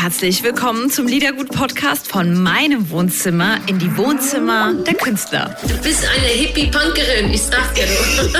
[0.00, 5.56] Herzlich willkommen zum Liedergut-Podcast von meinem Wohnzimmer in die Wohnzimmer der Künstler.
[5.66, 8.32] Du bist eine Hippie-Punkerin, ich sag dir nur.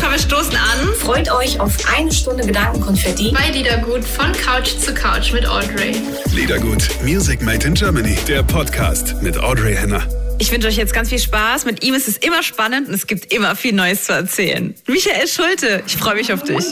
[0.00, 0.94] Komm, wir stoßen an.
[1.00, 3.32] Freut euch auf eine Stunde Gedankenkonfetti.
[3.32, 5.96] Bei Liedergut von Couch zu Couch mit Audrey.
[6.32, 10.06] Liedergut, Music Made in Germany, der Podcast mit Audrey Henner.
[10.38, 11.64] Ich wünsche euch jetzt ganz viel Spaß.
[11.64, 14.72] Mit ihm ist es immer spannend und es gibt immer viel Neues zu erzählen.
[14.86, 16.64] Michael Schulte, ich freue mich auf dich.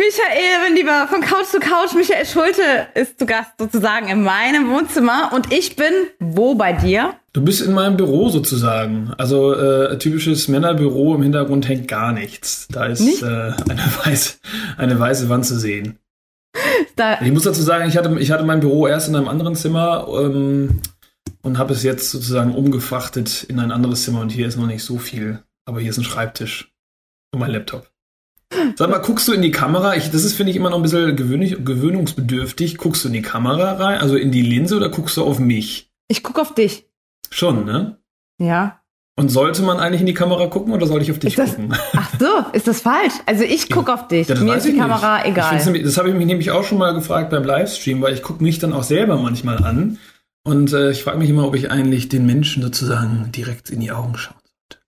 [0.00, 2.62] Michael, mein Lieber, von Couch zu Couch, Michael Schulte
[2.94, 7.16] ist zu Gast sozusagen in meinem Wohnzimmer und ich bin wo bei dir?
[7.34, 9.12] Du bist in meinem Büro sozusagen.
[9.18, 12.66] Also äh, typisches Männerbüro, im Hintergrund hängt gar nichts.
[12.70, 13.22] Da ist Nicht?
[13.22, 14.40] äh, eine, weiß,
[14.78, 15.98] eine weiße Wand zu sehen.
[16.96, 19.54] Da, Ich muss dazu sagen, ich hatte, ich hatte mein Büro erst in einem anderen
[19.54, 20.80] Zimmer ähm,
[21.42, 24.82] und habe es jetzt sozusagen umgefrachtet in ein anderes Zimmer und hier ist noch nicht
[24.82, 25.42] so viel.
[25.66, 26.72] Aber hier ist ein Schreibtisch
[27.32, 27.90] und mein Laptop.
[28.76, 29.94] Sag mal, guckst du in die Kamera?
[29.96, 32.78] Ich, das ist, finde ich, immer noch ein bisschen gewöhnlich, gewöhnungsbedürftig.
[32.78, 35.90] Guckst du in die Kamera rein, also in die Linse oder guckst du auf mich?
[36.08, 36.86] ich gucke auf dich.
[37.30, 37.98] Schon, ne?
[38.38, 38.80] Ja.
[39.16, 41.72] Und sollte man eigentlich in die Kamera gucken oder soll ich auf dich das- gucken?
[41.92, 43.12] Ach so, ist das falsch?
[43.26, 44.26] Also ich gucke auf dich.
[44.26, 45.26] Ja, das Mir ist die Kamera nicht.
[45.26, 45.64] Ich egal.
[45.64, 48.42] nämlich- das habe ich mich nämlich auch schon mal gefragt beim Livestream, weil ich gucke
[48.42, 49.98] mich dann auch selber manchmal an.
[50.42, 53.92] Und äh, ich frage mich immer, ob ich eigentlich den Menschen sozusagen direkt in die
[53.92, 54.34] Augen schaue.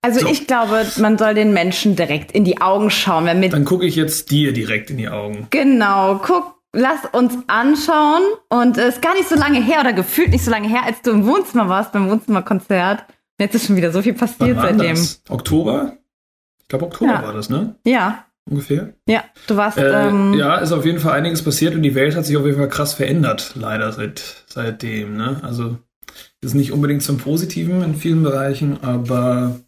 [0.05, 0.27] Also So.
[0.28, 3.25] ich glaube, man soll den Menschen direkt in die Augen schauen.
[3.25, 5.47] Wenn mit Dann gucke ich jetzt dir direkt in die Augen.
[5.50, 8.23] genau, guck, lass uns anschauen.
[8.48, 11.03] Und es ist gar nicht so lange her oder gefühlt nicht so lange her, als
[11.03, 13.05] du im Wohnzimmer warst beim Wohnzimmerkonzert.
[13.39, 14.91] Jetzt ist schon wieder so viel passiert seitdem.
[14.97, 15.23] das?
[15.28, 15.97] Oktober?
[16.62, 17.23] Ich glaube, Oktober Ja.
[17.23, 17.77] war das, ne?
[17.84, 18.95] Ja, Ungefähr.
[19.06, 19.78] ja, du warst.
[19.78, 22.45] Äh, ähm, ja, ist auf jeden Fall einiges passiert und die Welt hat sich auf
[22.45, 25.17] jeden Fall krass verändert, leider seit, seitdem.
[25.17, 25.39] Ne?
[25.42, 25.78] Also
[26.41, 29.61] ist nicht unbedingt zum Positiven in vielen Bereichen, aber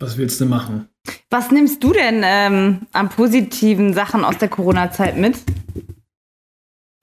[0.00, 0.88] was willst du machen?
[1.30, 5.36] Was nimmst du denn ähm, an positiven Sachen aus der Corona-Zeit mit?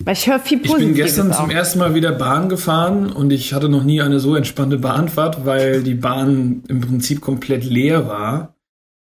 [0.04, 1.42] Weil ich höre viel Ich Positives bin gestern auch.
[1.42, 5.46] zum ersten Mal wieder Bahn gefahren und ich hatte noch nie eine so entspannte Bahnfahrt,
[5.46, 8.54] weil die Bahn im Prinzip komplett leer war.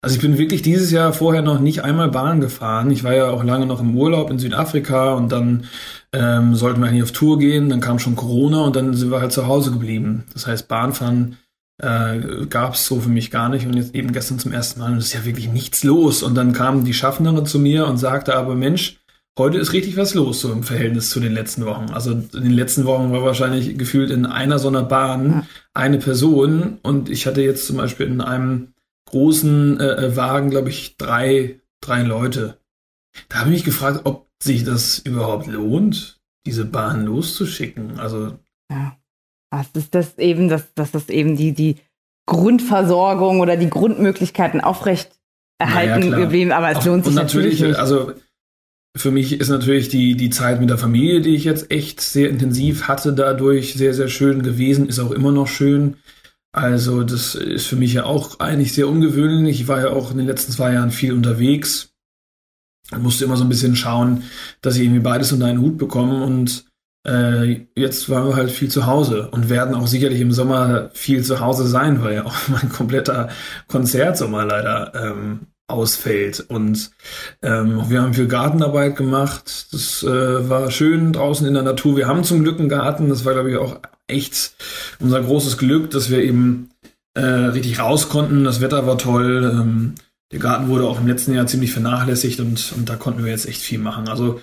[0.02, 2.92] Also ich bin wirklich dieses Jahr vorher noch nicht einmal Bahn gefahren.
[2.92, 5.66] Ich war ja auch lange noch im Urlaub in Südafrika und dann
[6.14, 7.70] ähm, sollten wir eigentlich auf Tour gehen.
[7.70, 10.26] Dann kam schon Corona und dann sind wir halt zu Hause geblieben.
[10.34, 11.38] Das heißt, Bahnfahren
[11.82, 14.92] äh, gab es so für mich gar nicht und jetzt eben gestern zum ersten Mal
[14.92, 16.24] und es ist ja wirklich nichts los.
[16.24, 19.00] Und dann kam die Schaffnerin zu mir und sagte aber, Mensch,
[19.38, 21.92] heute ist richtig was los, so im Verhältnis zu den letzten Wochen.
[21.92, 26.80] Also in den letzten Wochen war wahrscheinlich gefühlt in einer so einer Bahn eine Person
[26.82, 28.74] und ich hatte jetzt zum Beispiel in einem
[29.10, 32.58] großen äh, äh, Wagen, glaube ich, drei, drei Leute.
[33.30, 38.00] Da habe ich mich gefragt, ob sich das überhaupt lohnt, diese Bahn loszuschicken.
[38.00, 38.38] Also
[38.70, 38.98] Ja.
[39.58, 41.78] Das ist das eben, dass, dass das eben die, die
[42.28, 45.12] Grundversorgung oder die Grundmöglichkeiten aufrecht
[45.58, 47.80] erhalten Naja, geblieben, aber es Auch- lohnt sich und natürlich, natürlich, nicht.
[47.80, 48.12] also
[48.98, 52.30] für mich ist natürlich die, die Zeit mit der Familie, die ich jetzt echt sehr
[52.30, 55.98] intensiv hatte, dadurch sehr, sehr schön gewesen, ist auch immer noch schön.
[56.54, 59.60] Also das ist für mich ja auch eigentlich sehr ungewöhnlich.
[59.62, 61.90] Ich war ja auch in den letzten zwei Jahren viel unterwegs.
[62.92, 64.24] Ich musste immer so ein bisschen schauen,
[64.62, 66.66] dass ich irgendwie beides unter einen Hut bekomme und
[67.06, 71.24] äh, jetzt waren wir halt viel zu Hause und werden auch sicherlich im Sommer viel
[71.24, 73.30] zu Hause sein, weil ja auch mein kompletter
[73.68, 76.46] Konzertsommer leider ähm, ausfällt.
[76.48, 76.92] Und
[77.42, 79.68] ähm, wir haben viel Gartenarbeit gemacht.
[79.72, 81.98] Das äh, war schön draußen in der Natur.
[81.98, 83.10] Wir haben zum Glück einen Garten.
[83.10, 84.54] Das war, glaube ich, auch echt
[85.00, 86.70] unser großes Glück, dass wir eben
[87.14, 88.44] äh, richtig raus konnten.
[88.44, 89.52] Das Wetter war toll.
[89.54, 89.96] Ähm,
[90.32, 93.48] der Garten wurde auch im letzten Jahr ziemlich vernachlässigt und, und da konnten wir jetzt
[93.48, 94.10] echt viel machen.
[94.10, 94.42] Also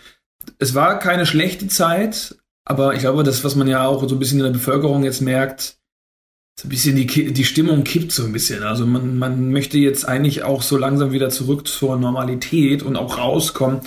[0.59, 4.19] es war keine schlechte Zeit, aber ich glaube, das, was man ja auch so ein
[4.19, 5.79] bisschen in der Bevölkerung jetzt merkt,
[6.59, 8.63] so ein bisschen die, die Stimmung kippt so ein bisschen.
[8.63, 13.19] Also man, man möchte jetzt eigentlich auch so langsam wieder zurück zur Normalität und auch
[13.19, 13.81] rauskommen.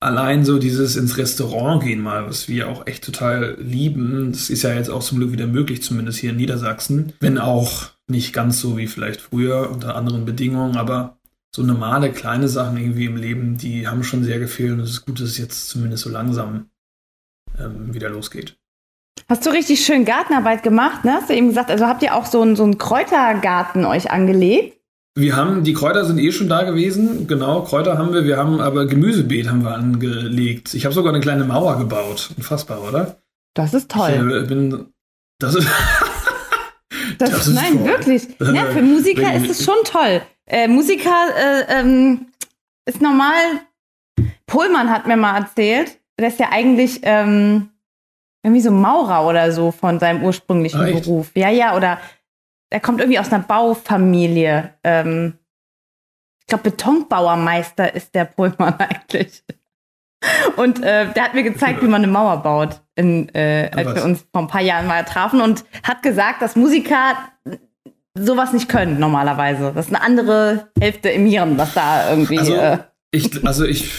[0.00, 4.32] Allein so dieses ins Restaurant gehen mal, was wir auch echt total lieben.
[4.32, 7.12] Das ist ja jetzt auch zum Glück wieder möglich, zumindest hier in Niedersachsen.
[7.20, 11.18] Wenn auch nicht ganz so wie vielleicht früher unter anderen Bedingungen, aber
[11.54, 15.06] so normale kleine Sachen irgendwie im Leben, die haben schon sehr gefehlt und es ist
[15.06, 16.66] gut, dass es jetzt zumindest so langsam
[17.58, 18.56] ähm, wieder losgeht.
[19.28, 21.12] Hast du richtig schön Gartenarbeit gemacht, ne?
[21.14, 24.78] Hast du eben gesagt, also habt ihr auch so einen, so einen Kräutergarten euch angelegt?
[25.14, 28.60] Wir haben, die Kräuter sind eh schon da gewesen, genau, Kräuter haben wir, wir haben
[28.60, 30.72] aber Gemüsebeet haben wir angelegt.
[30.72, 32.30] Ich habe sogar eine kleine Mauer gebaut.
[32.36, 33.18] Unfassbar, oder?
[33.54, 34.10] Das ist toll.
[34.10, 34.86] Ich äh, bin,
[35.38, 35.68] das ist,
[37.18, 37.86] Das, Das ist nein, toll.
[37.86, 38.22] wirklich.
[38.40, 40.22] Ja, für Musiker ist es schon toll.
[40.46, 42.26] Äh, Musiker äh, ähm,
[42.84, 43.34] ist normal.
[44.46, 47.68] Pohlmann hat mir mal erzählt, der ist ja eigentlich ähm,
[48.42, 50.90] irgendwie so Maurer oder so von seinem ursprünglichen Ah?
[50.90, 51.30] Beruf.
[51.34, 51.98] Ja, ja, oder
[52.70, 54.74] er kommt irgendwie aus einer Baufamilie.
[54.82, 55.34] Ähm,
[56.40, 59.44] ich glaube, Betonbauermeister ist der Pohlmann eigentlich.
[60.56, 63.94] Und äh, der hat mir gezeigt, wie man eine Mauer baut, in, äh, als Was?
[63.96, 67.16] wir uns vor ein paar Jahren mal trafen und hat gesagt, dass Musiker
[68.14, 69.72] sowas nicht können normalerweise.
[69.74, 72.38] Das ist eine andere Hälfte im Hirn, was da irgendwie.
[72.38, 72.78] Also, äh,
[73.10, 73.90] ich, also ich,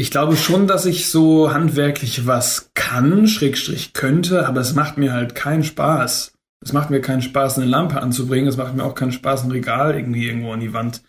[0.00, 5.12] ich glaube schon, dass ich so handwerklich was kann, Schrägstrich könnte, aber es macht mir
[5.12, 6.32] halt keinen Spaß.
[6.62, 8.48] Es macht mir keinen Spaß, eine Lampe anzubringen.
[8.48, 11.02] Es macht mir auch keinen Spaß, ein Regal irgendwie irgendwo an die Wand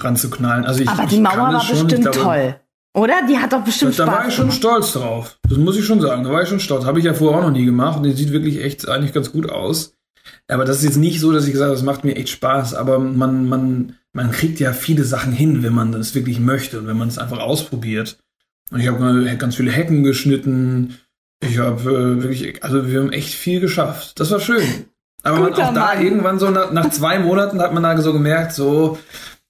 [0.00, 0.66] ranzuknallen.
[0.66, 1.86] Also ich, aber die Mauer war schon.
[1.86, 2.56] bestimmt glaube, toll.
[2.94, 3.14] Oder?
[3.28, 4.14] Die hat doch bestimmt da, Spaß.
[4.14, 5.38] Da war ich schon stolz drauf.
[5.48, 6.24] Das muss ich schon sagen.
[6.24, 6.84] Da war ich schon stolz.
[6.84, 9.32] Habe ich ja vorher auch noch nie gemacht und die sieht wirklich echt eigentlich ganz
[9.32, 9.94] gut aus.
[10.48, 12.74] Aber das ist jetzt nicht so, dass ich gesagt habe, das macht mir echt Spaß.
[12.74, 16.86] Aber man, man, man kriegt ja viele Sachen hin, wenn man das wirklich möchte und
[16.86, 18.18] wenn man es einfach ausprobiert.
[18.70, 20.98] Und ich habe ganz viele Hecken geschnitten.
[21.40, 24.18] Ich habe äh, wirklich, also wir haben echt viel geschafft.
[24.18, 24.86] Das war schön.
[25.22, 28.52] Aber man, auch da irgendwann so nach, nach zwei Monaten hat man da so gemerkt,
[28.52, 28.98] so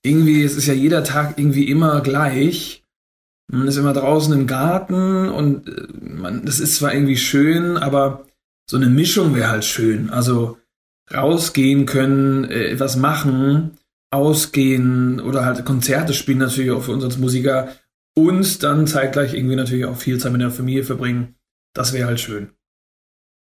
[0.02, 2.82] irgendwie, es ist ja jeder Tag irgendwie immer gleich.
[3.48, 8.24] Man ist immer draußen im Garten und äh, man, das ist zwar irgendwie schön, aber
[8.68, 10.10] so eine Mischung wäre halt schön.
[10.10, 10.58] Also
[11.14, 13.78] rausgehen können, äh, was machen,
[14.10, 17.68] ausgehen oder halt Konzerte spielen natürlich auch für uns als Musiker
[18.16, 21.36] und dann zeitgleich irgendwie natürlich auch viel Zeit mit der Familie verbringen.
[21.74, 22.50] Das wäre halt schön.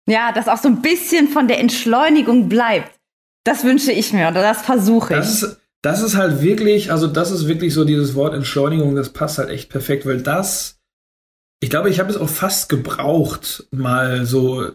[0.09, 2.99] Ja, dass auch so ein bisschen von der Entschleunigung bleibt.
[3.45, 5.21] Das wünsche ich mir oder das versuche ich.
[5.21, 9.11] Das ist, das ist halt wirklich, also das ist wirklich so dieses Wort Entschleunigung, das
[9.11, 10.79] passt halt echt perfekt, weil das,
[11.61, 14.73] ich glaube, ich habe es auch fast gebraucht, mal so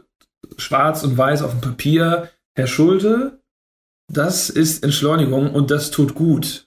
[0.57, 3.39] schwarz und weiß auf dem Papier, Herr Schulte,
[4.11, 6.64] das ist Entschleunigung und das tut gut.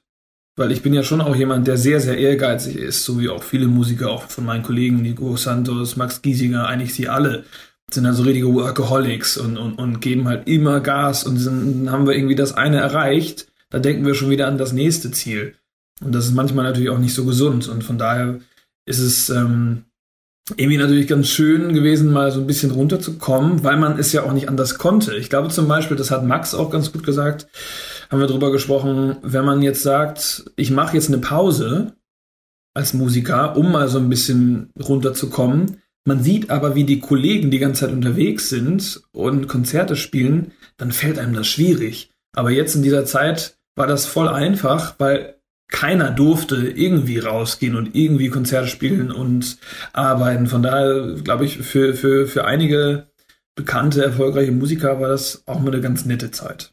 [0.58, 3.42] Weil ich bin ja schon auch jemand, der sehr, sehr ehrgeizig ist, so wie auch
[3.42, 7.44] viele Musiker, auch von meinen Kollegen, Nico Santos, Max Giesinger, eigentlich sie alle,
[7.90, 12.14] sind also richtige Workaholics und, und, und geben halt immer Gas und dann haben wir
[12.14, 15.54] irgendwie das eine erreicht da denken wir schon wieder an das nächste Ziel.
[16.00, 17.68] Und das ist manchmal natürlich auch nicht so gesund.
[17.68, 18.40] Und von daher
[18.86, 19.84] ist es ähm,
[20.56, 24.32] irgendwie natürlich ganz schön gewesen, mal so ein bisschen runterzukommen, weil man es ja auch
[24.32, 25.16] nicht anders konnte.
[25.16, 27.48] Ich glaube zum Beispiel, das hat Max auch ganz gut gesagt,
[28.10, 31.94] haben wir drüber gesprochen, wenn man jetzt sagt, ich mache jetzt eine Pause
[32.74, 35.82] als Musiker, um mal so ein bisschen runterzukommen.
[36.04, 40.92] Man sieht aber, wie die Kollegen die ganze Zeit unterwegs sind und Konzerte spielen, dann
[40.92, 42.10] fällt einem das schwierig.
[42.34, 45.34] Aber jetzt in dieser Zeit war das voll einfach, weil
[45.70, 49.58] keiner durfte irgendwie rausgehen und irgendwie Konzerte spielen und
[49.92, 50.46] arbeiten.
[50.46, 53.08] Von daher glaube ich, für, für, für einige
[53.54, 56.72] bekannte, erfolgreiche Musiker war das auch mal eine ganz nette Zeit.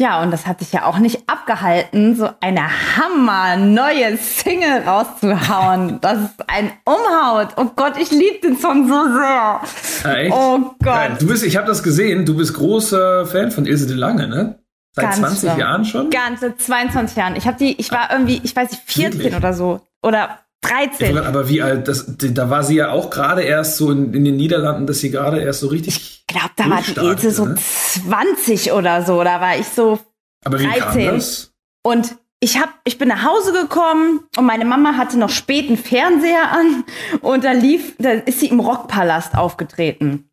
[0.00, 2.62] Ja, und das hat sich ja auch nicht abgehalten, so eine
[2.96, 6.00] hammer neue Single rauszuhauen.
[6.00, 7.48] Das ist ein Umhaut.
[7.56, 9.60] Oh Gott, ich liebe den Song so sehr.
[10.04, 10.32] Ah, echt?
[10.32, 10.94] Oh Gott.
[10.94, 14.26] Ja, du bist, ich habe das gesehen, du bist großer Fan von Ilse de Lange,
[14.26, 14.58] ne?
[14.92, 15.58] Seit Ganz 20 schlimm.
[15.58, 16.08] Jahren schon?
[16.08, 17.36] Ganze 22 Jahren.
[17.36, 19.36] Ich habe die, ich war irgendwie, ich weiß nicht, 14 Wirklich?
[19.36, 19.80] oder so.
[20.02, 21.18] Oder 13.
[21.18, 24.36] Aber wie alt, das, da war sie ja auch gerade erst so in, in, den
[24.36, 25.96] Niederlanden, dass sie gerade erst so richtig.
[25.96, 27.54] Ich glaube, da war die Ilse so ne?
[27.56, 29.22] 20 oder so.
[29.24, 29.98] Da war ich so.
[30.44, 30.74] Aber 13.
[30.74, 31.52] wie kam das?
[31.82, 36.50] Und ich hab, ich bin nach Hause gekommen und meine Mama hatte noch späten Fernseher
[36.52, 36.84] an
[37.20, 40.30] und da lief, da ist sie im Rockpalast aufgetreten.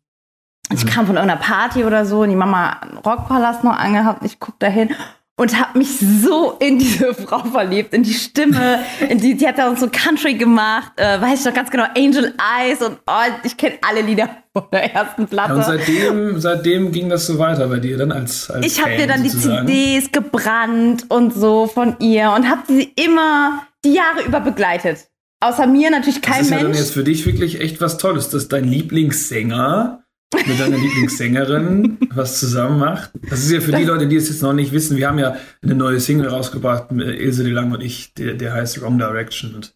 [0.72, 4.24] Ich kam von irgendeiner Party oder so und die Mama Rockpalast noch angehabt.
[4.24, 4.94] Ich guck dahin
[5.38, 9.56] und habe mich so in diese Frau verliebt, in die Stimme, in die, die hat
[9.56, 13.56] da so Country gemacht, äh, weiß ich noch ganz genau, Angel Eyes und oh, ich
[13.56, 15.52] kenne alle Lieder von der ersten Platte.
[15.52, 18.96] Ja, und seitdem, seitdem ging das so weiter bei dir dann als, als Ich habe
[18.96, 19.66] dir dann sozusagen.
[19.66, 25.06] die CDs gebrannt und so von ihr und habe sie immer die Jahre über begleitet.
[25.40, 26.48] Außer mir natürlich kein Mensch.
[26.50, 30.02] Das ist ja dann jetzt für dich wirklich echt was Tolles, dass dein Lieblingssänger
[30.34, 33.10] mit deiner Lieblingssängerin was zusammen macht.
[33.28, 35.36] Das ist ja für die Leute, die es jetzt noch nicht wissen, wir haben ja
[35.62, 39.54] eine neue Single rausgebracht, mit Ilse de Lang und ich, der, der heißt Wrong Direction.
[39.54, 39.74] Und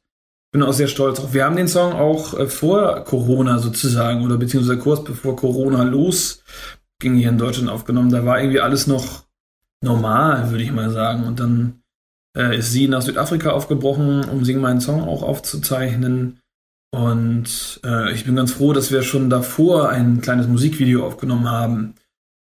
[0.52, 1.32] bin auch sehr stolz drauf.
[1.32, 7.16] Wir haben den Song auch äh, vor Corona sozusagen oder beziehungsweise kurz bevor Corona losging
[7.16, 8.11] hier in Deutschland aufgenommen.
[8.11, 9.25] Da war irgendwie alles noch
[9.82, 11.25] normal, würde ich mal sagen.
[11.25, 11.82] Und dann
[12.37, 16.38] äh, ist sie nach Südafrika aufgebrochen, um Sing meinen Song auch aufzuzeichnen.
[16.94, 21.94] Und äh, ich bin ganz froh, dass wir schon davor ein kleines Musikvideo aufgenommen haben,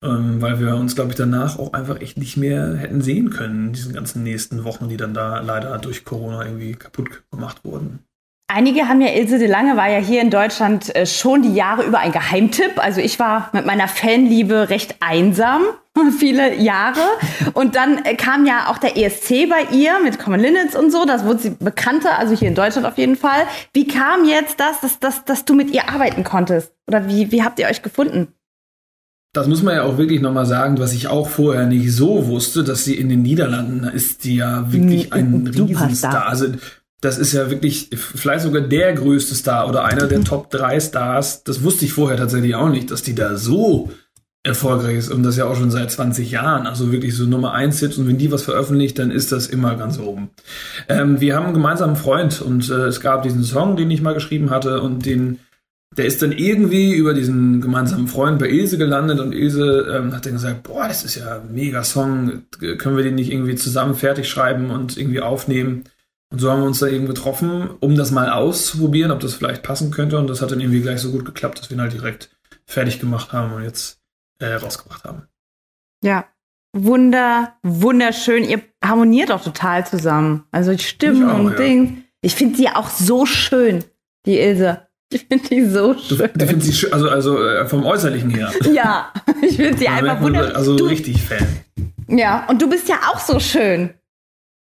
[0.03, 3.67] ähm, weil wir uns, glaube ich, danach auch einfach echt nicht mehr hätten sehen können,
[3.67, 7.99] in diesen ganzen nächsten Wochen, die dann da leider durch Corona irgendwie kaputt gemacht wurden.
[8.47, 11.83] Einige haben ja, Ilse de Lange war ja hier in Deutschland äh, schon die Jahre
[11.83, 12.73] über ein Geheimtipp.
[12.77, 15.63] Also ich war mit meiner Fanliebe recht einsam,
[16.19, 17.01] viele Jahre.
[17.53, 21.05] Und dann äh, kam ja auch der ESC bei ihr mit Common Linnets und so.
[21.05, 23.43] Das wurde sie bekannter, also hier in Deutschland auf jeden Fall.
[23.73, 26.73] Wie kam jetzt das, dass, dass, dass du mit ihr arbeiten konntest?
[26.87, 28.27] Oder wie, wie habt ihr euch gefunden?
[29.35, 32.63] das muss man ja auch wirklich nochmal sagen, was ich auch vorher nicht so wusste,
[32.63, 36.59] dass sie in den Niederlanden ist, die ja wirklich ein Riesenstar sind.
[37.01, 41.43] Das ist ja wirklich vielleicht sogar der größte Star oder einer der Top 3 Stars.
[41.43, 43.91] Das wusste ich vorher tatsächlich auch nicht, dass die da so
[44.45, 46.67] erfolgreich ist und das ja auch schon seit 20 Jahren.
[46.67, 49.75] Also wirklich so Nummer 1 Hits und wenn die was veröffentlicht, dann ist das immer
[49.75, 50.29] ganz oben.
[50.87, 54.13] Ähm, wir haben einen gemeinsamen Freund und äh, es gab diesen Song, den ich mal
[54.13, 55.39] geschrieben hatte und den
[55.97, 60.25] der ist dann irgendwie über diesen gemeinsamen Freund bei Ilse gelandet und Ilse ähm, hat
[60.25, 62.43] dann gesagt, boah, das ist ja ein mega Song,
[62.77, 65.85] können wir den nicht irgendwie zusammen fertig schreiben und irgendwie aufnehmen?
[66.31, 69.63] Und so haben wir uns da eben getroffen, um das mal auszuprobieren, ob das vielleicht
[69.63, 70.17] passen könnte.
[70.17, 72.29] Und das hat dann irgendwie gleich so gut geklappt, dass wir ihn halt direkt
[72.65, 74.01] fertig gemacht haben und jetzt
[74.39, 75.27] äh, rausgebracht haben.
[76.03, 76.25] Ja,
[76.73, 78.43] wunder, wunderschön.
[78.43, 80.45] Ihr harmoniert auch total zusammen.
[80.51, 81.57] Also die Stimmen und ja.
[81.57, 82.03] Ding.
[82.21, 83.83] Ich finde sie auch so schön,
[84.25, 84.87] die Ilse.
[85.11, 86.17] Ich finde die so schön.
[86.17, 88.51] Du, du findest sie schön, also, also äh, vom Äußerlichen her.
[88.71, 90.55] Ja, ich finde sie einfach wunderschön.
[90.55, 91.47] Also du, richtig Fan.
[92.07, 93.93] Ja, und du bist ja auch so schön.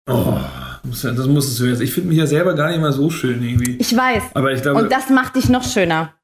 [0.08, 0.38] Oh,
[0.84, 1.80] das musstest du jetzt.
[1.80, 3.76] Ich finde mich ja selber gar nicht mal so schön irgendwie.
[3.78, 4.22] Ich weiß.
[4.34, 4.82] Aber ich glaube.
[4.82, 6.14] Und das macht dich noch schöner.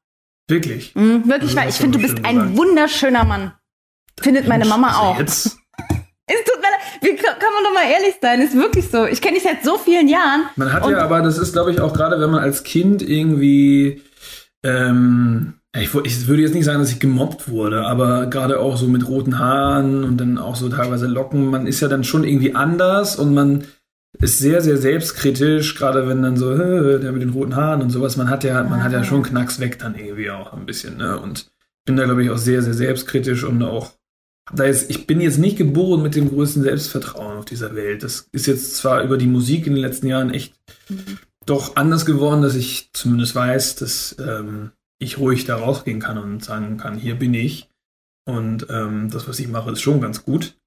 [0.47, 0.95] Wirklich?
[0.95, 2.57] Mhm, wirklich, also, weil ich finde, du bist ein gesagt.
[2.57, 3.53] wunderschöner Mann.
[4.19, 5.19] Findet meine Mama also auch.
[5.19, 5.57] Jetzt?
[6.29, 6.81] Es tut mir leid.
[6.99, 8.41] Wie kann man doch mal ehrlich sein?
[8.41, 9.05] Ist wirklich so.
[9.05, 10.41] Ich kenne dich seit so vielen Jahren.
[10.57, 14.01] Man hat ja, aber das ist, glaube ich, auch gerade, wenn man als Kind irgendwie.
[14.61, 18.87] Ähm, ich, ich, würde jetzt nicht sagen, dass ich gemobbt wurde, aber gerade auch so
[18.87, 22.55] mit roten Haaren und dann auch so teilweise Locken, man ist ja dann schon irgendwie
[22.55, 23.63] anders und man
[24.19, 26.55] ist sehr, sehr selbstkritisch, gerade wenn dann so,
[26.97, 29.59] der mit den roten Haaren und sowas, man hat ja, man hat ja schon Knacks
[29.59, 31.19] weg dann irgendwie auch ein bisschen, ne?
[31.19, 31.51] Und
[31.85, 33.93] bin da, glaube ich, auch sehr, sehr selbstkritisch und auch
[34.53, 38.03] da ist, ich bin jetzt nicht geboren mit dem größten Selbstvertrauen auf dieser Welt.
[38.03, 40.55] Das ist jetzt zwar über die Musik in den letzten Jahren echt
[40.89, 41.19] mhm.
[41.45, 46.43] doch anders geworden, dass ich zumindest weiß, dass ähm, ich ruhig da rausgehen kann und
[46.43, 47.69] sagen kann, hier bin ich.
[48.25, 50.57] Und ähm, das, was ich mache, ist schon ganz gut.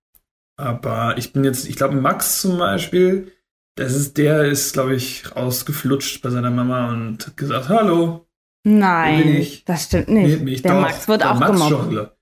[0.60, 3.32] Aber ich bin jetzt, ich glaube, Max zum Beispiel,
[3.76, 8.26] das ist, der ist, glaube ich, rausgeflutscht bei seiner Mama und hat gesagt, hallo.
[8.62, 10.64] Nein, das stimmt nicht.
[10.64, 11.70] Der Doch, Max wird auch Max gemobbt.
[11.70, 12.16] Schochler.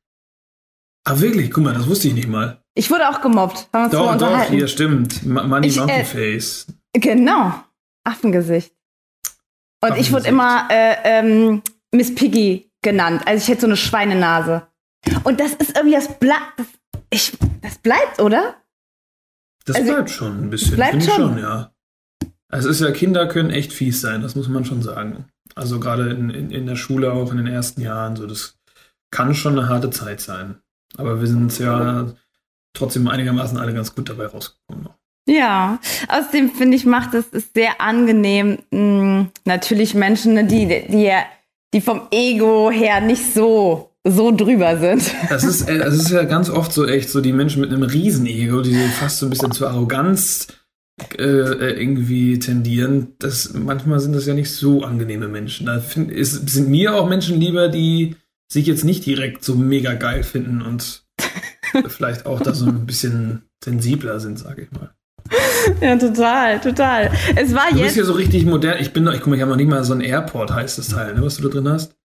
[1.05, 1.51] Ah, wirklich?
[1.51, 2.63] Guck mal, das wusste ich nicht mal.
[2.75, 3.69] Ich wurde auch gemobbt.
[3.73, 5.25] Haben wir doch, doch, hier stimmt.
[5.27, 6.67] Money ich, Monkey äh, Face.
[6.93, 7.55] Genau.
[8.05, 8.73] Affengesicht.
[9.81, 10.09] Und Affengesicht.
[10.09, 13.23] ich wurde immer äh, ähm, Miss Piggy genannt.
[13.27, 14.69] Also ich hätte so eine Schweinenase.
[15.25, 16.63] Und das ist irgendwie das bleibt.
[17.11, 18.57] Das, das bleibt, oder?
[19.65, 20.77] Das also, bleibt schon ein bisschen.
[20.77, 21.15] Bleibt schon.
[21.15, 21.73] schon, ja.
[22.51, 25.27] Also es ist ja, Kinder können echt fies sein, das muss man schon sagen.
[25.55, 28.59] Also gerade in, in, in der Schule auch in den ersten Jahren, so das
[29.11, 30.61] kann schon eine harte Zeit sein.
[30.97, 32.07] Aber wir sind ja
[32.73, 34.89] trotzdem einigermaßen alle ganz gut dabei rausgekommen.
[35.29, 41.13] Ja, außerdem finde ich, macht es sehr angenehm, mh, hm, natürlich Menschen, ne, die, die,
[41.75, 45.15] die vom Ego her nicht so, so drüber sind.
[45.29, 48.63] Das ist, das ist ja ganz oft so echt so die Menschen mit einem Riesen-Ego,
[48.63, 50.49] die fast so ein bisschen zur Arroganz
[51.17, 53.15] äh, irgendwie tendieren.
[53.19, 55.67] Das, manchmal sind das ja nicht so angenehme Menschen.
[55.67, 58.17] Da find, ist, sind mir auch Menschen lieber, die
[58.51, 61.05] sich jetzt nicht direkt so mega geil finden und
[61.89, 64.91] vielleicht auch da so ein bisschen sensibler sind, sage ich mal.
[65.81, 67.11] Ja, total, total.
[67.37, 67.87] Es war du jetzt.
[67.87, 68.79] bist ja so richtig modern.
[68.81, 70.79] Ich bin noch, ich guck mal, ich habe noch nicht mal so ein Airport, heißt
[70.79, 71.98] das Teil, ne, was du da drin hast.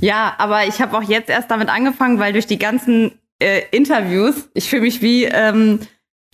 [0.00, 4.48] Ja, aber ich habe auch jetzt erst damit angefangen, weil durch die ganzen äh, Interviews,
[4.54, 5.80] ich fühle mich wie ähm,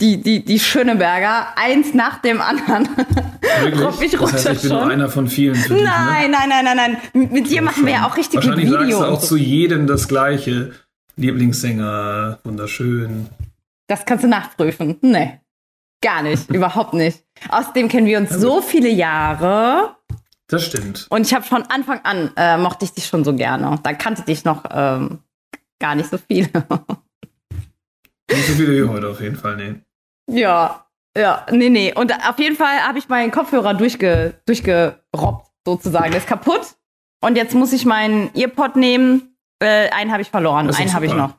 [0.01, 2.89] die, die, die Schöneberger, eins nach dem anderen.
[3.63, 4.13] Wirklich?
[4.13, 4.81] ich das heißt, ich bin schon.
[4.81, 5.55] nur einer von vielen.
[5.55, 6.31] Für nein, dich, ne?
[6.31, 6.97] nein, nein, nein, nein.
[7.15, 8.99] Mit, mit dir machen wir ja auch richtig Wahrscheinlich Video.
[8.99, 10.73] Sagst du auch zu jedem das Gleiche.
[11.17, 13.29] Lieblingssänger, wunderschön.
[13.87, 14.99] Das kannst du nachprüfen.
[15.01, 15.41] Nee.
[16.03, 17.25] Gar nicht, überhaupt nicht.
[17.49, 19.97] Außerdem kennen wir uns ja, so viele Jahre.
[20.49, 21.07] Das stimmt.
[21.11, 23.79] Und ich habe von Anfang an äh, mochte ich dich schon so gerne.
[23.83, 25.19] Da kannte dich noch ähm,
[25.79, 26.49] gar nicht so viele.
[28.29, 29.77] Nicht so viele wie heute auf jeden Fall, nee.
[30.29, 30.87] Ja,
[31.17, 31.95] ja, nee, nee.
[31.95, 36.11] Und auf jeden Fall habe ich meinen Kopfhörer durchge, durchgerobbt, sozusagen.
[36.11, 36.75] Der ist kaputt.
[37.23, 39.37] Und jetzt muss ich meinen Earpod nehmen.
[39.61, 41.35] Äh, einen habe ich verloren, einen habe ich noch.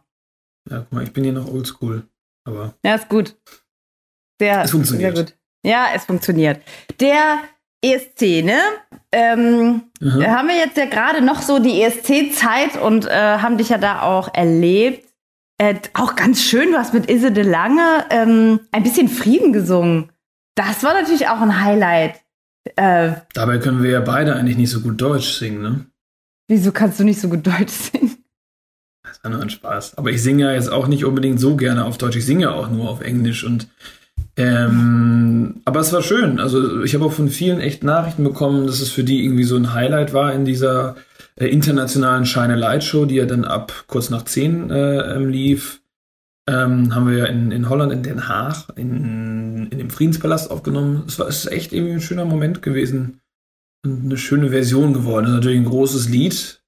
[0.70, 2.08] Ja, guck mal, ich bin hier noch oldschool.
[2.46, 2.74] Aber.
[2.84, 3.36] Ja, ist gut.
[4.40, 5.16] Sehr, es funktioniert.
[5.16, 5.36] Sehr gut.
[5.64, 6.62] Ja, es funktioniert.
[7.00, 7.40] Der
[7.82, 8.60] ESC, ne?
[9.12, 10.26] Ähm, mhm.
[10.26, 14.02] Haben wir jetzt ja gerade noch so die ESC-Zeit und äh, haben dich ja da
[14.02, 15.06] auch erlebt.
[15.60, 20.12] Äh, auch ganz schön, du hast mit Isse de Lange ähm, ein bisschen Frieden gesungen.
[20.56, 22.16] Das war natürlich auch ein Highlight.
[22.76, 25.86] Äh, Dabei können wir ja beide eigentlich nicht so gut Deutsch singen, ne?
[26.48, 28.18] Wieso kannst du nicht so gut Deutsch singen?
[29.04, 29.98] Das war nur ein Spaß.
[29.98, 32.18] Aber ich singe ja jetzt auch nicht unbedingt so gerne auf Deutsch.
[32.18, 33.68] Ich singe ja auch nur auf Englisch und
[34.38, 36.40] ähm, aber es war schön.
[36.40, 39.56] Also ich habe auch von vielen echt Nachrichten bekommen, dass es für die irgendwie so
[39.56, 40.96] ein Highlight war in dieser
[41.36, 45.30] äh, internationalen Shine a Light Show, die ja dann ab kurz nach 10 äh, ähm,
[45.30, 45.82] lief,
[46.48, 51.04] ähm, haben wir ja in, in Holland, in Den Haag, in, in dem Friedenspalast aufgenommen.
[51.08, 53.22] Es war es ist echt irgendwie ein schöner Moment gewesen
[53.84, 55.26] und eine schöne Version geworden.
[55.26, 56.62] Das ist natürlich ein großes Lied,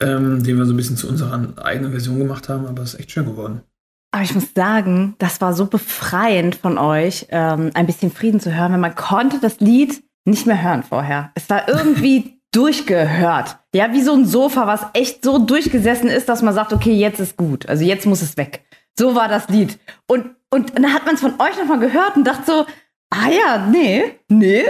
[0.00, 3.00] ähm, den wir so ein bisschen zu unserer eigenen Version gemacht haben, aber es ist
[3.00, 3.62] echt schön geworden.
[4.10, 8.54] Aber ich muss sagen, das war so befreiend von euch, ähm, ein bisschen Frieden zu
[8.54, 11.30] hören, weil man konnte das Lied nicht mehr hören vorher.
[11.34, 13.58] Es war irgendwie durchgehört.
[13.74, 17.20] Ja, wie so ein Sofa, was echt so durchgesessen ist, dass man sagt, okay, jetzt
[17.20, 17.68] ist gut.
[17.68, 18.64] Also jetzt muss es weg.
[18.98, 19.78] So war das Lied.
[20.06, 22.66] Und, und dann hat man es von euch nochmal gehört und dachte so,
[23.10, 24.64] ah ja, nee, nee,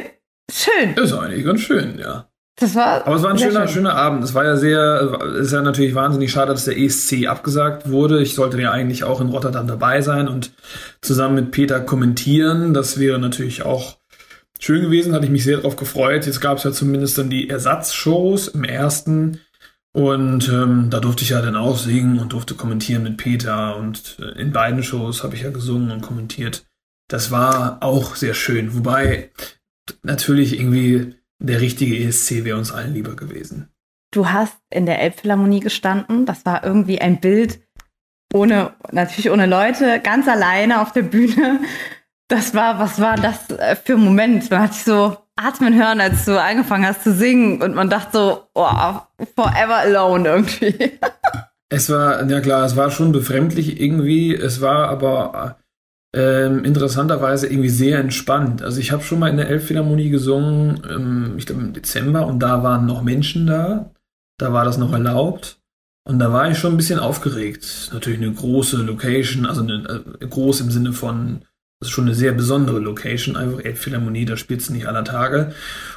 [0.51, 0.95] schön.
[0.97, 2.28] Das ist eigentlich ganz schön, ja.
[2.61, 3.75] Das war Aber es war ein schöner, schön.
[3.75, 4.25] schöner Abend.
[4.25, 8.21] Es war ja sehr, es ist ja natürlich wahnsinnig schade, dass der ESC abgesagt wurde.
[8.21, 10.53] Ich sollte ja eigentlich auch in Rotterdam dabei sein und
[11.01, 12.75] zusammen mit Peter kommentieren.
[12.75, 13.99] Das wäre natürlich auch
[14.59, 16.27] schön gewesen, hatte ich mich sehr darauf gefreut.
[16.27, 19.41] Jetzt gab es ja zumindest dann die Ersatzshows im ersten.
[19.93, 23.77] Und ähm, da durfte ich ja dann auch singen und durfte kommentieren mit Peter.
[23.77, 26.65] Und äh, in beiden Shows habe ich ja gesungen und kommentiert.
[27.09, 28.75] Das war auch sehr schön.
[28.75, 29.31] Wobei
[30.03, 33.71] natürlich irgendwie der richtige ESC wäre uns allen lieber gewesen.
[34.11, 36.27] Du hast in der Elbphilharmonie gestanden.
[36.27, 37.61] Das war irgendwie ein Bild
[38.33, 41.61] ohne, natürlich ohne Leute, ganz alleine auf der Bühne.
[42.29, 44.51] Das war, was war das äh, für ein Moment?
[44.51, 48.11] Man hat sich so atmen hören, als du angefangen hast zu singen und man dachte
[48.13, 49.01] so, oh,
[49.35, 50.99] forever alone irgendwie.
[51.71, 54.35] Es war, ja klar, es war schon befremdlich irgendwie.
[54.35, 55.59] Es war aber
[56.15, 58.63] ähm, interessanterweise irgendwie sehr entspannt.
[58.63, 62.41] Also ich habe schon mal in der Elbphilharmonie gesungen, ähm, ich glaube im Dezember, und
[62.41, 63.91] da waren noch Menschen da.
[64.39, 65.61] Da war das noch erlaubt.
[66.05, 67.91] Und da war ich schon ein bisschen aufgeregt.
[67.93, 71.41] Natürlich eine große Location, also eine, äh, groß im Sinne von,
[71.81, 75.53] das ist schon eine sehr besondere Location, einfach Elbphilharmonie, da spielst du nicht aller Tage.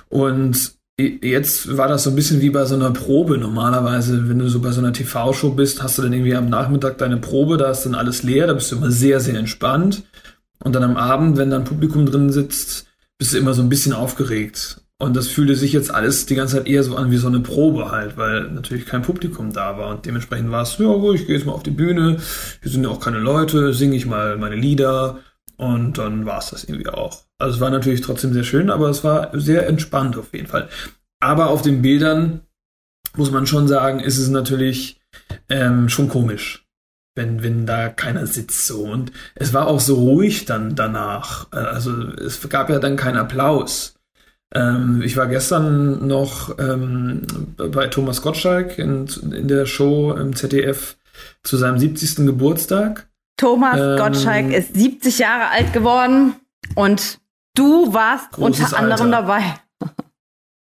[0.09, 0.73] Und
[1.21, 4.29] jetzt war das so ein bisschen wie bei so einer Probe normalerweise.
[4.29, 7.17] Wenn du so bei so einer TV-Show bist, hast du dann irgendwie am Nachmittag deine
[7.17, 10.03] Probe, da ist dann alles leer, da bist du immer sehr, sehr entspannt.
[10.63, 12.85] Und dann am Abend, wenn dann Publikum drin sitzt,
[13.17, 14.81] bist du immer so ein bisschen aufgeregt.
[15.01, 17.39] Und das fühlte sich jetzt alles die ganze Zeit eher so an wie so eine
[17.39, 19.89] Probe halt, weil natürlich kein Publikum da war.
[19.89, 22.17] Und dementsprechend war es, ja, gut, ich gehe jetzt mal auf die Bühne,
[22.61, 25.17] hier sind ja auch keine Leute, singe ich mal meine Lieder.
[25.57, 27.23] Und dann war es das irgendwie auch.
[27.41, 30.69] Also es war natürlich trotzdem sehr schön, aber es war sehr entspannt auf jeden Fall.
[31.19, 32.41] Aber auf den Bildern
[33.15, 34.99] muss man schon sagen, ist es natürlich
[35.49, 36.65] ähm, schon komisch,
[37.15, 38.83] wenn, wenn da keiner sitzt so.
[38.83, 41.51] Und es war auch so ruhig dann danach.
[41.51, 43.95] Also es gab ja dann keinen Applaus.
[44.53, 47.21] Ähm, ich war gestern noch ähm,
[47.57, 50.97] bei Thomas Gottschalk in, in der Show im ZDF
[51.43, 52.25] zu seinem 70.
[52.25, 53.09] Geburtstag.
[53.37, 56.35] Thomas Ähm, Gottschalk ist 70 Jahre alt geworden
[56.75, 57.20] und
[57.55, 59.21] du warst Großes unter anderem Alter.
[59.21, 59.43] dabei.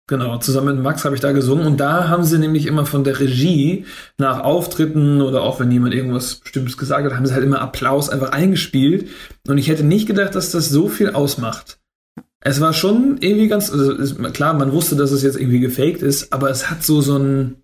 [0.08, 3.04] Genau, zusammen mit Max habe ich da gesungen und da haben sie nämlich immer von
[3.04, 3.84] der Regie
[4.16, 8.08] nach Auftritten oder auch wenn jemand irgendwas Bestimmtes gesagt hat, haben sie halt immer Applaus
[8.08, 9.10] einfach eingespielt
[9.46, 11.78] und ich hätte nicht gedacht, dass das so viel ausmacht.
[12.40, 16.00] Es war schon irgendwie ganz, also ist, klar, man wusste, dass es jetzt irgendwie gefaked
[16.00, 17.56] ist, aber es hat so so ein,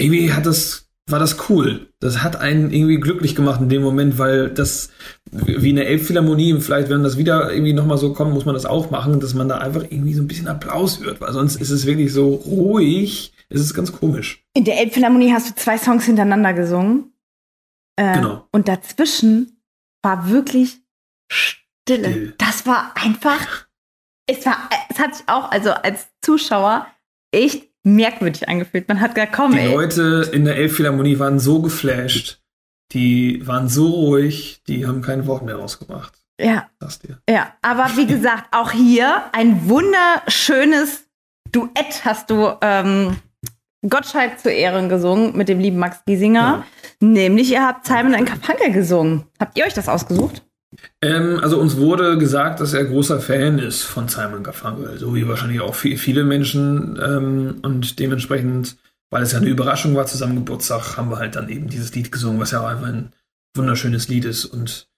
[0.00, 1.90] irgendwie hat das, war das cool.
[2.00, 4.90] Das hat einen irgendwie glücklich gemacht in dem Moment, weil das,
[5.32, 8.64] wie eine Elbphilharmonie, und vielleicht, wenn das wieder irgendwie nochmal so kommt, muss man das
[8.66, 11.70] auch machen, dass man da einfach irgendwie so ein bisschen Applaus hört, weil sonst ist
[11.70, 14.44] es wirklich so ruhig, es ist ganz komisch.
[14.54, 17.12] In der Elbphilharmonie hast du zwei Songs hintereinander gesungen.
[17.96, 18.46] Äh, Genau.
[18.52, 19.60] Und dazwischen
[20.02, 20.78] war wirklich
[21.30, 21.56] Stille.
[21.88, 22.34] Still.
[22.38, 23.66] Das war einfach,
[24.26, 26.86] es war, es hat sich auch, also als Zuschauer,
[27.32, 28.88] echt merkwürdig angefühlt.
[28.88, 29.72] Man hat gesagt, komm, Die ey.
[29.72, 32.40] Leute in der Elbphilharmonie waren so geflasht,
[32.92, 36.12] die waren so ruhig, die haben kein Wort mehr rausgebracht.
[36.40, 36.68] Ja,
[37.28, 37.54] ja.
[37.62, 41.04] Aber wie gesagt, auch hier ein wunderschönes
[41.50, 43.16] Duett hast du ähm,
[43.88, 46.64] Gottschalk zu Ehren gesungen mit dem lieben Max Giesinger.
[47.00, 49.24] Nämlich, ihr habt Simon and Garfunkel gesungen.
[49.38, 50.42] Habt ihr euch das ausgesucht?
[51.00, 55.28] Ähm, also uns wurde gesagt, dass er großer Fan ist von Simon Garfunkel, so wie
[55.28, 56.98] wahrscheinlich auch viel, viele Menschen.
[57.02, 58.76] Ähm, und dementsprechend,
[59.10, 61.94] weil es ja eine Überraschung war, zu seinem Geburtstag, haben wir halt dann eben dieses
[61.94, 63.12] Lied gesungen, was ja auch einfach ein
[63.54, 64.44] wunderschönes Lied ist.
[64.44, 64.88] Und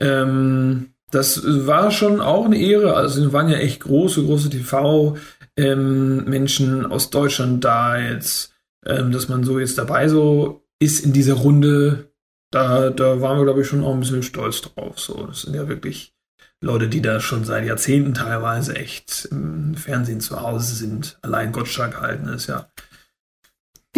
[0.00, 2.94] ähm, das war schon auch eine Ehre.
[2.94, 8.52] Also es waren ja echt große, große TV-Menschen aus Deutschland da jetzt,
[8.84, 12.12] ähm, dass man so jetzt dabei so ist in dieser Runde.
[12.50, 14.98] Da, da waren wir, glaube ich, schon auch ein bisschen stolz drauf.
[14.98, 16.14] So, das sind ja wirklich
[16.60, 21.18] Leute, die da schon seit Jahrzehnten teilweise echt im Fernsehen zu Hause sind.
[21.22, 22.68] Allein Gottschalk halten ist ja.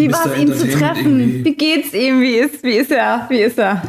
[0.01, 1.21] Wie war es, ihn zu treffen?
[1.21, 1.45] irgendwie.
[1.45, 2.21] Wie geht's ihm?
[2.21, 3.27] Wie ist, wie ist er?
[3.29, 3.83] Wie ist er?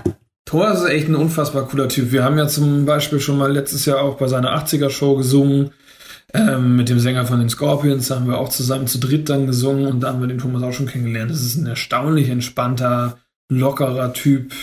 [0.45, 2.11] Thor ist echt ein unfassbar cooler Typ.
[2.11, 5.71] Wir haben ja zum Beispiel schon mal letztes Jahr auch bei seiner 80er-Show gesungen.
[6.33, 9.87] Ähm, mit dem Sänger von den Scorpions haben wir auch zusammen zu dritt dann gesungen
[9.87, 11.31] und da haben wir den Thomas auch schon kennengelernt.
[11.31, 13.17] Das ist ein erstaunlich entspannter,
[13.49, 14.53] lockerer Typ.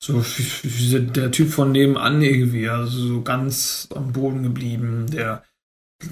[0.00, 5.44] So der Typ von nebenan irgendwie, also so ganz am Boden geblieben, der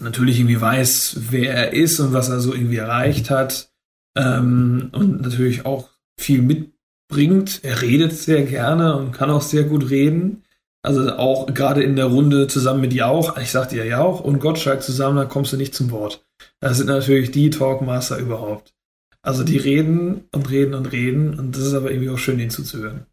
[0.01, 3.72] natürlich irgendwie weiß, wer er ist und was er so irgendwie erreicht hat.
[4.17, 7.61] Ähm, und natürlich auch viel mitbringt.
[7.63, 10.45] Er redet sehr gerne und kann auch sehr gut reden.
[10.85, 14.83] Also auch gerade in der Runde zusammen mit Jauch, ich sagte ja Jauch und Gottschalk
[14.83, 16.27] zusammen, da kommst du nicht zum Wort.
[16.59, 18.75] Das sind natürlich die Talkmaster überhaupt.
[19.23, 22.51] Also die reden und reden und reden und das ist aber irgendwie auch schön, ihnen
[22.51, 23.07] zuzuhören.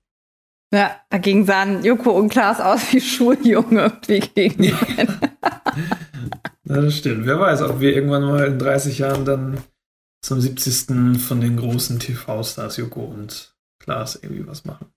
[0.74, 4.64] Ja, dagegen sahen Joko und Klaas aus wie Schuljunge irgendwie gegen.
[4.64, 4.80] Ja.
[6.64, 7.28] das stimmt.
[7.28, 9.58] Wer weiß, ob wir irgendwann mal in 30 Jahren dann
[10.22, 11.20] zum 70.
[11.22, 14.88] von den großen TV-Stars Joko und Klaas irgendwie was machen.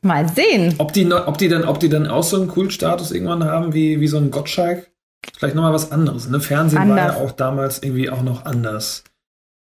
[0.00, 0.74] Mal sehen.
[0.78, 4.00] Ob die, ob die, dann, ob die dann auch so einen Kultstatus irgendwann haben wie,
[4.00, 4.90] wie so ein Gottschalk?
[5.36, 6.28] Vielleicht nochmal was anderes.
[6.28, 6.40] Ne?
[6.40, 6.96] Fernsehen anders.
[6.96, 9.04] war ja auch damals irgendwie auch noch anders.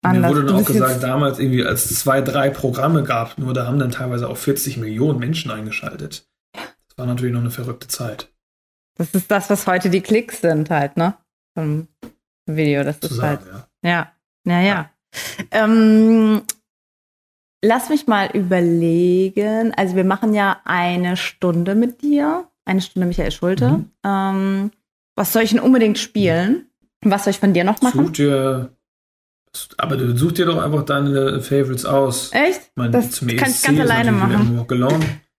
[0.03, 0.23] anders.
[0.23, 3.79] Mir wurde dann auch gesagt, damals irgendwie als zwei, drei Programme gab, nur da haben
[3.79, 6.29] dann teilweise auch 40 Millionen Menschen eingeschaltet.
[6.53, 8.33] Das war natürlich noch eine verrückte Zeit.
[8.97, 11.15] Das ist das, was heute die Klicks sind halt, ne?
[11.55, 11.89] Vom
[12.47, 12.83] Video.
[12.85, 13.69] Das ist Zusammen, halt.
[13.83, 13.91] Ja.
[13.91, 14.13] ja.
[14.47, 14.67] Naja.
[14.67, 14.91] Ja.
[15.51, 16.43] Ähm,
[17.63, 19.75] lass mich mal überlegen.
[19.75, 22.49] Also wir machen ja eine Stunde mit dir.
[22.65, 23.69] Eine Stunde Michael Schulte.
[23.69, 23.91] Mhm.
[24.05, 24.71] Ähm,
[25.17, 26.67] was soll ich denn unbedingt spielen?
[27.03, 28.07] Was soll ich von dir noch machen?
[28.07, 28.71] Such dir,
[29.79, 32.31] aber du such dir doch einfach deine Favorites aus.
[32.33, 32.71] Echt?
[32.75, 34.65] Mein, das zum kann ich ganz alleine machen.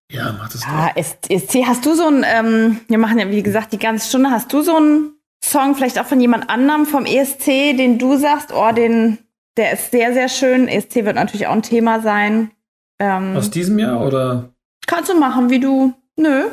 [0.10, 1.30] Ja, mach das ja, doch.
[1.30, 4.52] ESC, hast du so ein, ähm, wir machen ja wie gesagt die ganze Stunde, hast
[4.54, 5.17] du so einen
[5.52, 7.46] Song vielleicht auch von jemand anderem vom ESC,
[7.78, 9.18] den du sagst, oh, den,
[9.56, 10.68] der ist sehr, sehr schön.
[10.68, 12.52] ESC wird natürlich auch ein Thema sein.
[13.00, 14.50] Ähm, Aus diesem Jahr oder?
[14.86, 15.94] Kannst du machen, wie du.
[16.16, 16.50] Nö.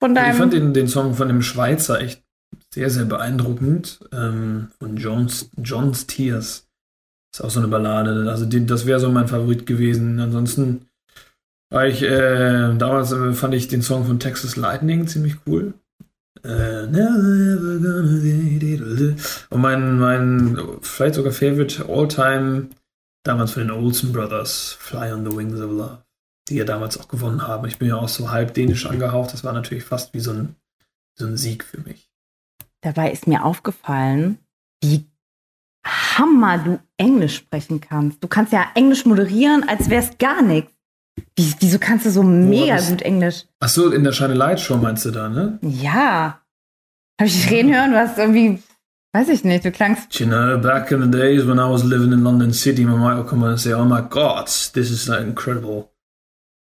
[0.00, 0.32] Von deinem.
[0.32, 2.22] Ich fand den, den Song von dem Schweizer echt
[2.70, 4.00] sehr, sehr beeindruckend.
[4.12, 6.68] Ähm, von Jones, John's Tears.
[7.32, 8.28] Ist auch so eine Ballade.
[8.28, 10.18] Also die, das wäre so mein Favorit gewesen.
[10.20, 10.86] Ansonsten
[11.70, 15.74] war ich, äh, damals äh, fand ich den Song von Texas Lightning ziemlich cool.
[16.44, 16.86] Äh,
[19.50, 22.68] und mein, mein, vielleicht sogar Favorite All-Time,
[23.24, 26.02] damals von den Olsen Brothers, Fly on the Wings of Love,
[26.48, 27.68] die ja damals auch gewonnen haben.
[27.68, 30.56] Ich bin ja auch so halb dänisch angehaucht, das war natürlich fast wie so ein,
[31.16, 32.10] so ein Sieg für mich.
[32.80, 34.38] Dabei ist mir aufgefallen,
[34.82, 35.06] wie
[35.86, 38.22] Hammer du Englisch sprechen kannst.
[38.22, 40.71] Du kannst ja Englisch moderieren, als wäre es gar nichts.
[41.36, 43.44] Wie, wieso kannst du so mega das, gut Englisch?
[43.60, 45.58] Ach so, in der Shine Light Show meinst du da, ne?
[45.62, 46.40] Ja.
[47.20, 47.92] Habe ich dich reden hören?
[47.92, 48.62] Du hast irgendwie,
[49.14, 50.18] weiß ich nicht, du klangst.
[50.18, 53.26] You know, back in the days when I was living in London City, my might
[53.26, 55.90] come and say, oh my God, this is like incredible.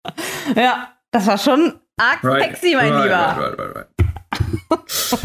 [0.56, 3.66] Ja, das war schon arg right, sexy, mein right, Lieber.
[3.76, 3.86] Right,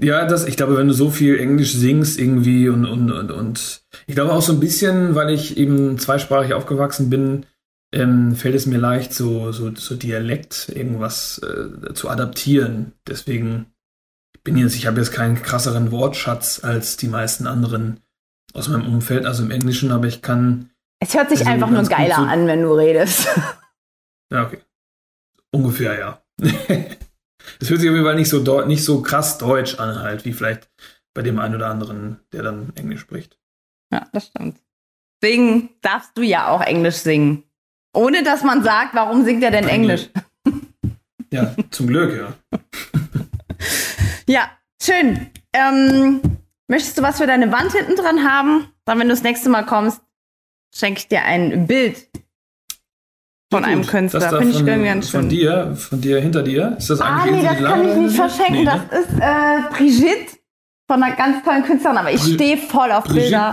[0.00, 3.82] ja, das, ich glaube, wenn du so viel Englisch singst irgendwie und, und, und, und
[4.06, 7.44] ich glaube auch so ein bisschen, weil ich eben zweisprachig aufgewachsen bin,
[7.92, 12.92] ähm, fällt es mir leicht, so, so, so Dialekt irgendwas äh, zu adaptieren.
[13.06, 13.66] Deswegen
[14.44, 18.00] bin jetzt, ich habe jetzt keinen krasseren Wortschatz als die meisten anderen
[18.54, 20.70] aus meinem Umfeld, also im Englischen, aber ich kann.
[21.00, 23.28] Es hört sich einfach nur geiler so an, wenn du redest.
[24.32, 24.58] Ja, okay.
[25.52, 26.22] Ungefähr, ja.
[27.60, 30.32] Es hört sich auf jeden Fall nicht so, nicht so krass deutsch an, halt, wie
[30.32, 30.68] vielleicht
[31.14, 33.38] bei dem einen oder anderen, der dann Englisch spricht.
[33.92, 34.58] Ja, das stimmt.
[35.22, 37.44] Deswegen darfst du ja auch Englisch singen.
[37.96, 40.10] Ohne dass man sagt, warum singt er denn Englisch?
[41.32, 42.58] Ja, zum Glück, ja.
[44.28, 45.30] ja, schön.
[45.52, 46.20] Ähm,
[46.68, 48.68] möchtest du was für deine Wand hinten dran haben?
[48.84, 50.00] Dann, wenn du das nächste Mal kommst,
[50.74, 52.06] schenke ich dir ein Bild
[53.50, 54.38] von ja, einem Künstler.
[54.38, 55.20] Finde ich irgendwie ganz schön.
[55.22, 56.76] Von dir, von dir, hinter dir?
[56.78, 58.54] Ist das eigentlich ah, nee, das kann ich nicht verschenken.
[58.54, 58.88] Nee, ne?
[58.90, 60.36] Das ist äh, Brigitte
[60.88, 63.52] von einer ganz tollen Künstlerin, aber ich stehe voll auf Brigitte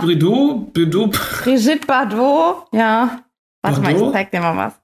[0.72, 1.12] Brigitte Bardot?
[1.42, 3.24] Brigitte Bardot, ja.
[3.64, 3.98] Warte Bordeaux?
[4.00, 4.74] mal, ich zeig dir mal was.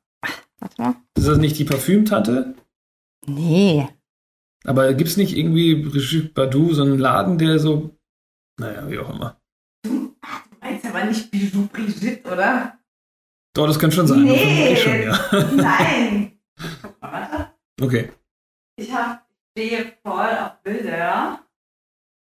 [0.59, 0.97] Warte mal.
[1.15, 2.55] Ist das nicht die Parfümtante?
[3.27, 3.89] Nee.
[4.65, 7.97] Aber gibt es nicht irgendwie Brigitte Bardot, so einen Laden, der so.
[8.59, 9.41] Naja, wie auch immer.
[9.83, 10.17] Du
[10.61, 12.79] meinst aber nicht Bijou Brigitte, oder?
[13.55, 14.23] Doch, das kann schon sein.
[14.23, 14.77] Nee.
[14.77, 15.19] Schon, ja.
[15.55, 16.39] Nein.
[16.83, 17.51] Guck mal, warte.
[17.81, 18.13] Okay.
[18.77, 21.41] Ich hab, stehe voll auf Bilder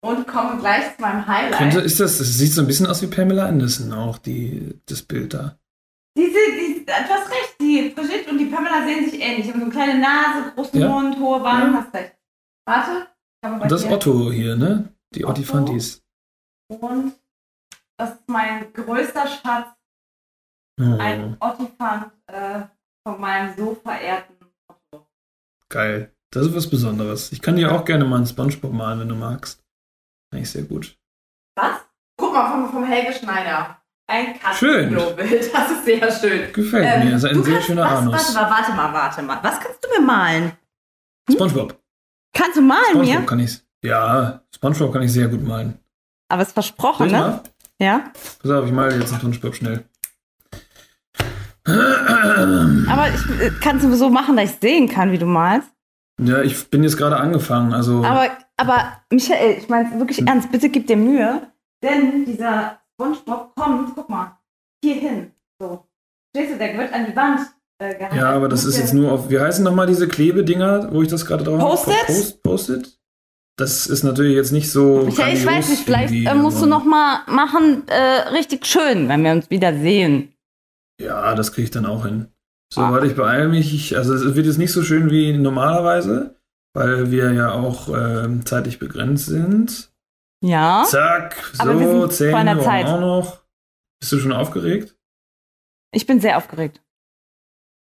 [0.03, 1.59] und komme gleich zu meinem Highlight.
[1.59, 5.03] Könnte, ist das, das sieht so ein bisschen aus wie Pamela Anderson auch, die, das
[5.03, 5.59] Bild da.
[6.17, 9.49] Diese, die, du hast recht, die Brigitte und die Pamela sehen sich ähnlich.
[9.49, 10.89] Haben so eine kleine Nase, großen ja.
[10.89, 11.81] Mund, hohe Wangen, ja.
[11.81, 12.17] hast recht.
[12.67, 13.09] Warte.
[13.45, 14.95] Und das ist Otto hier, ne?
[15.15, 16.03] Die Ottifantis.
[16.69, 17.15] Und
[17.99, 19.69] das ist mein größter Schatz.
[20.81, 20.97] Oh.
[20.99, 22.63] Ein Ottifant äh,
[23.07, 24.35] von meinem so verehrten
[24.67, 25.07] Otto.
[25.69, 26.13] Geil.
[26.33, 27.31] Das ist was Besonderes.
[27.31, 29.63] Ich kann dir auch gerne mal einen Spongebob malen, wenn du magst.
[30.33, 30.99] Kann ich sehr gut.
[31.57, 31.81] Was?
[32.17, 33.81] Guck mal, vom, vom Helge Schneider.
[34.07, 34.93] Ein Schön.
[34.95, 35.55] Katzenklo-Bild.
[35.55, 36.53] Das ist sehr schön.
[36.53, 37.13] Gefällt Ähm, mir.
[37.13, 38.13] Das ist ein sehr kannst- schöner was, Anus.
[38.15, 39.39] Warte mal, warte mal, warte mal.
[39.43, 40.53] Was kannst du mir malen?
[41.33, 41.79] Spongebob.
[42.37, 43.27] Kannst du malen Spongebob mir?
[43.27, 43.61] kann ich.
[43.83, 45.79] Ja, Spongebob kann ich sehr gut malen.
[46.29, 47.19] Aber es ist versprochen, ne?
[47.19, 47.41] mal?
[47.79, 48.11] Ja.
[48.43, 49.85] Pass auf, ich male jetzt einen Spongebob schnell.
[51.67, 55.71] Aber ich, äh, kannst du so machen, dass ich sehen kann, wie du malst.
[56.21, 57.73] Ja, ich bin jetzt gerade angefangen.
[57.73, 60.27] Also Aber, aber Michael, ich meine wirklich Hm.
[60.27, 61.51] ernst, bitte gib dir Mühe,
[61.83, 64.39] denn dieser Spongebob kommt, guck mal,
[64.85, 65.33] hier hin.
[65.61, 65.85] So.
[66.37, 67.41] Stehst du, der wird an die Wand
[67.81, 68.17] äh, gehalten.
[68.17, 69.31] ja, aber das ist jetzt nur auf.
[69.31, 72.07] Wie heißen nochmal diese Klebedinger, wo ich das gerade drauf Post-its?
[72.07, 72.99] Post, Post-it?
[73.57, 75.03] Das ist natürlich jetzt nicht so.
[75.05, 79.09] Michael, ich weiß nicht, vielleicht äh, musst du aber- noch mal machen, äh, richtig schön,
[79.09, 80.33] wenn wir uns wieder sehen.
[81.01, 82.27] Ja, das kriege ich dann auch hin.
[82.73, 82.91] So, Ah.
[82.93, 83.73] warte, ich beeile mich.
[83.73, 86.35] Ich, also es wird jetzt nicht so schön wie normalerweise,
[86.75, 89.93] weil wir ja auch ähm, zeitlich begrenzt sind.
[90.45, 90.85] Ja.
[90.87, 92.87] Zack, so, sind zehn vor einer Uhr Zeit.
[92.87, 93.41] auch noch.
[94.01, 94.95] Bist du schon aufgeregt?
[95.93, 96.83] Ich bin sehr aufgeregt.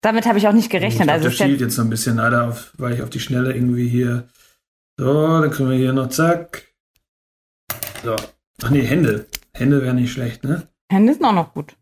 [0.02, 1.02] Damit habe ich auch nicht ich gerechnet.
[1.04, 3.20] glaub, Also der jetzt- schielt jetzt so ein bisschen leider, auf, weil ich auf die
[3.20, 4.28] Schnelle irgendwie hier.
[4.98, 6.68] So, dann können wir hier noch zack.
[8.02, 8.16] So.
[8.62, 9.26] Ach nee, Hände.
[9.52, 10.66] Hände wäre nicht schlecht, ne?
[10.90, 11.76] Hände sind auch noch gut.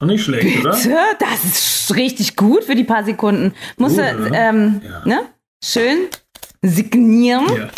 [0.00, 0.74] Auch nicht schlecht, oder?
[0.76, 0.96] Bitte?
[1.20, 3.54] Das ist richtig gut für die paar Sekunden.
[3.76, 4.32] Musst du, oder?
[4.32, 5.04] ähm, Ja.
[5.06, 5.20] ne?
[5.64, 6.08] Schön
[6.62, 7.48] signieren.
[7.48, 7.70] Hier.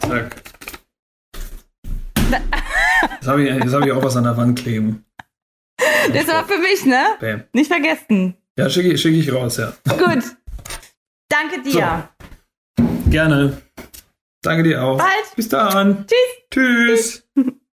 [0.00, 0.42] Zack.
[3.20, 5.04] Jetzt habe ich, jetzt hab ich auch was an der Wand kleben.
[6.12, 7.16] Das war für mich, ne?
[7.20, 7.44] Bam.
[7.52, 8.36] Nicht vergessen.
[8.58, 9.72] Ja, schicke ich, schick ich raus, ja.
[9.88, 10.24] Gut.
[11.28, 12.08] Danke dir.
[13.08, 13.62] Gerne.
[14.42, 14.98] Danke dir auch.
[14.98, 15.36] Bald.
[15.36, 16.06] Bis dann.
[16.06, 16.48] Tschüss.
[16.52, 17.29] Tschüss.